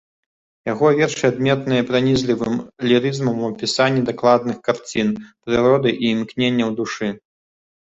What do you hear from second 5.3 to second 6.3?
прыроды і